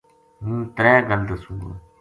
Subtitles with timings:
[0.43, 1.71] ہوں ترے گل دسوں گو